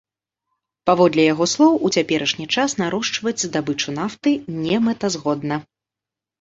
Паводле 0.89 1.25
яго 1.33 1.47
слоў, 1.53 1.73
у 1.89 1.91
цяперашні 1.99 2.49
час 2.57 2.75
нарошчваць 2.81 3.35
здабычу 3.45 3.97
нафты 4.01 4.37
немэтазгодна. 4.67 5.55